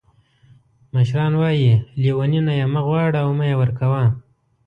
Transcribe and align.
مشران 0.93 1.33
وایي 1.41 1.73
لیوني 2.01 2.39
نه 2.47 2.53
یې 2.59 2.65
مه 2.73 2.81
غواړه 2.87 3.17
او 3.23 3.29
مه 3.37 3.45
یې 3.49 3.55
ورکوه. 3.61 4.03